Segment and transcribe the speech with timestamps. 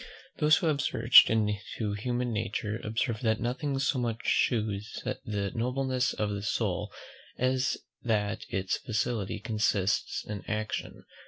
[0.39, 6.13] Those who have searched into human nature, observe that nothing so much shews the nobleness
[6.13, 6.91] of the soul
[7.37, 11.05] as that its felicity consists in action.